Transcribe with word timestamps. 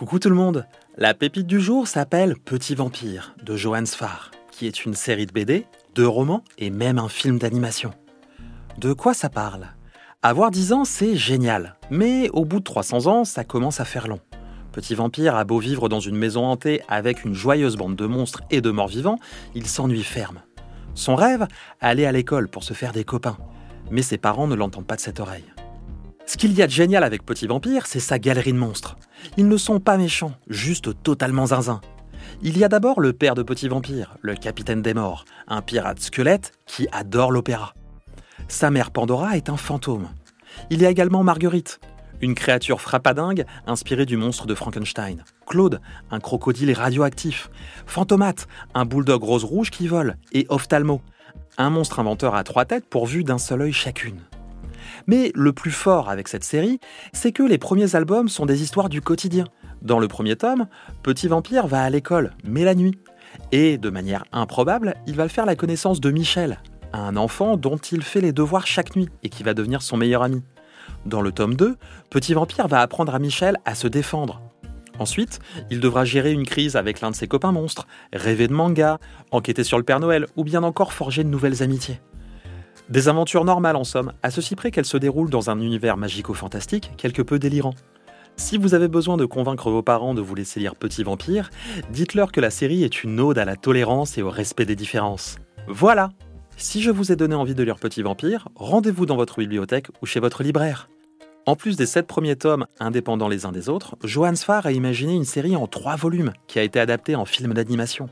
Coucou 0.00 0.18
tout 0.18 0.30
le 0.30 0.34
monde 0.34 0.64
La 0.96 1.12
pépite 1.12 1.46
du 1.46 1.60
jour 1.60 1.86
s'appelle 1.86 2.34
Petit 2.38 2.74
Vampire 2.74 3.34
de 3.44 3.54
Johannes 3.54 3.86
Farr, 3.86 4.30
qui 4.50 4.66
est 4.66 4.86
une 4.86 4.94
série 4.94 5.26
de 5.26 5.32
BD, 5.32 5.66
de 5.94 6.04
romans 6.06 6.42
et 6.56 6.70
même 6.70 6.98
un 6.98 7.10
film 7.10 7.38
d'animation. 7.38 7.92
De 8.78 8.94
quoi 8.94 9.12
ça 9.12 9.28
parle? 9.28 9.66
Avoir 10.22 10.50
10 10.50 10.72
ans, 10.72 10.84
c'est 10.86 11.16
génial, 11.16 11.76
mais 11.90 12.30
au 12.30 12.46
bout 12.46 12.60
de 12.60 12.64
300 12.64 13.08
ans, 13.08 13.24
ça 13.26 13.44
commence 13.44 13.78
à 13.78 13.84
faire 13.84 14.08
long. 14.08 14.20
Petit 14.72 14.94
Vampire 14.94 15.36
a 15.36 15.44
beau 15.44 15.58
vivre 15.58 15.90
dans 15.90 16.00
une 16.00 16.16
maison 16.16 16.46
hantée 16.46 16.80
avec 16.88 17.26
une 17.26 17.34
joyeuse 17.34 17.76
bande 17.76 17.94
de 17.94 18.06
monstres 18.06 18.40
et 18.50 18.62
de 18.62 18.70
morts 18.70 18.88
vivants, 18.88 19.18
il 19.54 19.66
s'ennuie 19.66 20.02
ferme. 20.02 20.40
Son 20.94 21.14
rêve? 21.14 21.46
Aller 21.82 22.06
à 22.06 22.12
l'école 22.12 22.48
pour 22.48 22.64
se 22.64 22.72
faire 22.72 22.92
des 22.92 23.04
copains. 23.04 23.36
Mais 23.90 24.00
ses 24.00 24.16
parents 24.16 24.46
ne 24.46 24.54
l'entendent 24.54 24.86
pas 24.86 24.96
de 24.96 25.02
cette 25.02 25.20
oreille. 25.20 25.52
Ce 26.30 26.36
qu'il 26.36 26.52
y 26.52 26.62
a 26.62 26.68
de 26.68 26.70
génial 26.70 27.02
avec 27.02 27.26
Petit 27.26 27.48
Vampire, 27.48 27.86
c'est 27.86 27.98
sa 27.98 28.20
galerie 28.20 28.52
de 28.52 28.56
monstres. 28.56 28.96
Ils 29.36 29.48
ne 29.48 29.56
sont 29.56 29.80
pas 29.80 29.98
méchants, 29.98 30.30
juste 30.46 31.02
totalement 31.02 31.46
zinzin. 31.46 31.80
Il 32.40 32.56
y 32.56 32.62
a 32.62 32.68
d'abord 32.68 33.00
le 33.00 33.12
père 33.12 33.34
de 33.34 33.42
Petit 33.42 33.66
Vampire, 33.66 34.16
le 34.22 34.36
capitaine 34.36 34.80
des 34.80 34.94
morts, 34.94 35.24
un 35.48 35.60
pirate 35.60 35.98
squelette 35.98 36.52
qui 36.66 36.86
adore 36.92 37.32
l'opéra. 37.32 37.74
Sa 38.46 38.70
mère 38.70 38.92
Pandora 38.92 39.36
est 39.36 39.50
un 39.50 39.56
fantôme. 39.56 40.08
Il 40.70 40.80
y 40.80 40.86
a 40.86 40.90
également 40.90 41.24
Marguerite, 41.24 41.80
une 42.20 42.36
créature 42.36 42.80
frappadingue 42.80 43.44
inspirée 43.66 44.06
du 44.06 44.16
monstre 44.16 44.46
de 44.46 44.54
Frankenstein. 44.54 45.24
Claude, 45.48 45.80
un 46.12 46.20
crocodile 46.20 46.72
radioactif. 46.74 47.50
Fantomate, 47.86 48.46
un 48.74 48.84
bulldog 48.84 49.24
rose-rouge 49.24 49.72
qui 49.72 49.88
vole. 49.88 50.16
Et 50.30 50.46
Ophthalmo, 50.48 51.00
un 51.58 51.70
monstre 51.70 51.98
inventeur 51.98 52.36
à 52.36 52.44
trois 52.44 52.66
têtes 52.66 52.88
pourvu 52.88 53.24
d'un 53.24 53.38
seul 53.38 53.62
œil 53.62 53.72
chacune. 53.72 54.20
Mais 55.06 55.32
le 55.34 55.52
plus 55.52 55.70
fort 55.70 56.08
avec 56.08 56.28
cette 56.28 56.44
série, 56.44 56.80
c'est 57.12 57.32
que 57.32 57.42
les 57.42 57.58
premiers 57.58 57.94
albums 57.96 58.28
sont 58.28 58.46
des 58.46 58.62
histoires 58.62 58.88
du 58.88 59.00
quotidien. 59.00 59.44
Dans 59.82 59.98
le 59.98 60.08
premier 60.08 60.36
tome, 60.36 60.66
Petit 61.02 61.28
Vampire 61.28 61.66
va 61.66 61.82
à 61.82 61.90
l'école, 61.90 62.32
mais 62.44 62.64
la 62.64 62.74
nuit. 62.74 62.98
Et, 63.52 63.78
de 63.78 63.90
manière 63.90 64.24
improbable, 64.32 64.94
il 65.06 65.16
va 65.16 65.28
faire 65.28 65.46
la 65.46 65.56
connaissance 65.56 66.00
de 66.00 66.10
Michel, 66.10 66.60
un 66.92 67.16
enfant 67.16 67.56
dont 67.56 67.78
il 67.78 68.02
fait 68.02 68.20
les 68.20 68.32
devoirs 68.32 68.66
chaque 68.66 68.96
nuit 68.96 69.08
et 69.22 69.28
qui 69.28 69.42
va 69.42 69.54
devenir 69.54 69.82
son 69.82 69.96
meilleur 69.96 70.22
ami. 70.22 70.42
Dans 71.06 71.22
le 71.22 71.32
tome 71.32 71.54
2, 71.54 71.76
Petit 72.10 72.34
Vampire 72.34 72.68
va 72.68 72.80
apprendre 72.80 73.14
à 73.14 73.18
Michel 73.18 73.56
à 73.64 73.74
se 73.74 73.88
défendre. 73.88 74.42
Ensuite, 74.98 75.38
il 75.70 75.80
devra 75.80 76.04
gérer 76.04 76.30
une 76.30 76.44
crise 76.44 76.76
avec 76.76 77.00
l'un 77.00 77.10
de 77.10 77.16
ses 77.16 77.26
copains 77.26 77.52
monstres, 77.52 77.86
rêver 78.12 78.48
de 78.48 78.52
manga, 78.52 78.98
enquêter 79.30 79.64
sur 79.64 79.78
le 79.78 79.84
Père 79.84 79.98
Noël 79.98 80.26
ou 80.36 80.44
bien 80.44 80.62
encore 80.62 80.92
forger 80.92 81.24
de 81.24 81.30
nouvelles 81.30 81.62
amitiés. 81.62 82.00
Des 82.90 83.08
aventures 83.08 83.44
normales 83.44 83.76
en 83.76 83.84
somme, 83.84 84.12
à 84.24 84.32
ceci 84.32 84.56
près 84.56 84.72
qu'elles 84.72 84.84
se 84.84 84.96
déroulent 84.96 85.30
dans 85.30 85.48
un 85.48 85.60
univers 85.60 85.96
magico-fantastique 85.96 86.90
quelque 86.96 87.22
peu 87.22 87.38
délirant. 87.38 87.74
Si 88.36 88.58
vous 88.58 88.74
avez 88.74 88.88
besoin 88.88 89.16
de 89.16 89.26
convaincre 89.26 89.70
vos 89.70 89.82
parents 89.82 90.12
de 90.12 90.20
vous 90.20 90.34
laisser 90.34 90.58
lire 90.58 90.74
Petit 90.74 91.04
Vampire, 91.04 91.50
dites-leur 91.92 92.32
que 92.32 92.40
la 92.40 92.50
série 92.50 92.82
est 92.82 93.04
une 93.04 93.20
ode 93.20 93.38
à 93.38 93.44
la 93.44 93.54
tolérance 93.54 94.18
et 94.18 94.22
au 94.22 94.30
respect 94.30 94.64
des 94.64 94.74
différences. 94.74 95.36
Voilà 95.68 96.10
Si 96.56 96.82
je 96.82 96.90
vous 96.90 97.12
ai 97.12 97.16
donné 97.16 97.36
envie 97.36 97.54
de 97.54 97.62
lire 97.62 97.76
Petit 97.76 98.02
Vampire, 98.02 98.48
rendez-vous 98.56 99.06
dans 99.06 99.16
votre 99.16 99.38
bibliothèque 99.38 99.86
ou 100.02 100.06
chez 100.06 100.18
votre 100.18 100.42
libraire. 100.42 100.88
En 101.46 101.54
plus 101.54 101.76
des 101.76 101.86
sept 101.86 102.08
premiers 102.08 102.36
tomes, 102.36 102.66
indépendants 102.80 103.28
les 103.28 103.46
uns 103.46 103.52
des 103.52 103.68
autres, 103.68 103.96
Johannes 104.02 104.36
Farr 104.36 104.66
a 104.66 104.72
imaginé 104.72 105.14
une 105.14 105.24
série 105.24 105.54
en 105.54 105.68
trois 105.68 105.94
volumes 105.94 106.32
qui 106.48 106.58
a 106.58 106.64
été 106.64 106.80
adaptée 106.80 107.14
en 107.14 107.24
film 107.24 107.54
d'animation. 107.54 108.08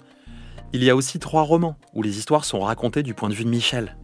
Il 0.73 0.85
y 0.85 0.91
a 0.91 0.95
aussi 0.95 1.19
trois 1.19 1.43
romans 1.43 1.77
où 1.95 2.03
les 2.03 2.19
histoires 2.19 2.45
sont 2.45 2.61
racontées 2.61 3.03
du 3.03 3.15
point 3.15 3.29
de 3.29 3.35
vue 3.35 3.45
de 3.45 3.51
Michel. 3.51 3.97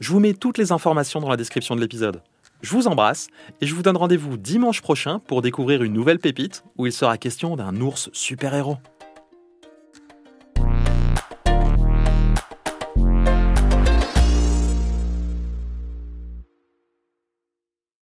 Je 0.00 0.12
vous 0.12 0.20
mets 0.20 0.34
toutes 0.34 0.58
les 0.58 0.72
informations 0.72 1.20
dans 1.20 1.28
la 1.28 1.36
description 1.36 1.74
de 1.74 1.80
l'épisode. 1.80 2.22
Je 2.62 2.72
vous 2.72 2.88
embrasse 2.88 3.28
et 3.60 3.66
je 3.66 3.74
vous 3.74 3.82
donne 3.82 3.96
rendez-vous 3.96 4.36
dimanche 4.36 4.80
prochain 4.80 5.20
pour 5.20 5.42
découvrir 5.42 5.82
une 5.82 5.92
nouvelle 5.92 6.18
pépite 6.18 6.64
où 6.76 6.86
il 6.86 6.92
sera 6.92 7.18
question 7.18 7.56
d'un 7.56 7.80
ours 7.80 8.10
super-héros. 8.12 8.78